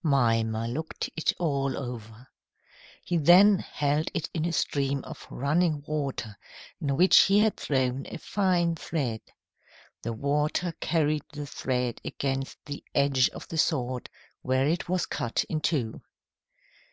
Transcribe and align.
Mimer 0.00 0.68
looked 0.68 1.10
it 1.16 1.32
all 1.40 1.76
over. 1.76 2.28
He 3.04 3.16
then 3.16 3.58
held 3.58 4.08
it 4.14 4.30
in 4.32 4.44
a 4.44 4.52
stream 4.52 5.02
of 5.02 5.26
running 5.28 5.82
water 5.88 6.38
in 6.80 6.96
which 6.96 7.22
he 7.22 7.40
had 7.40 7.56
thrown 7.56 8.06
a 8.06 8.18
fine 8.18 8.76
thread. 8.76 9.22
The 10.02 10.12
water 10.12 10.72
carried 10.80 11.24
the 11.32 11.48
thread 11.48 12.00
against 12.04 12.58
the 12.64 12.84
edge 12.94 13.28
of 13.30 13.48
the 13.48 13.58
sword, 13.58 14.08
where 14.40 14.68
it 14.68 14.88
was 14.88 15.04
cut 15.04 15.42
in 15.48 15.60
two. 15.62 16.00